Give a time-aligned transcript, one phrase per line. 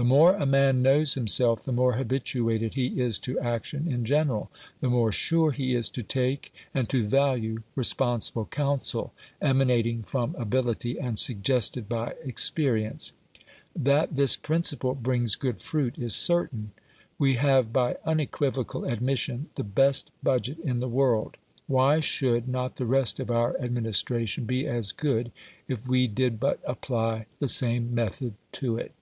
[0.00, 4.48] The more a man knows himself, the more habituated he is to action in general,
[4.80, 9.12] the more sure he is to take and to value responsible counsel
[9.42, 13.12] emanating from ability and suggested by experience.
[13.74, 16.70] That this principle brings good fruit is certain.
[17.18, 21.38] We have, by unequivocal admission, the best budget in the world.
[21.66, 25.32] Why should not the rest of our administration be as good
[25.66, 28.92] if we did but apply the same method to it?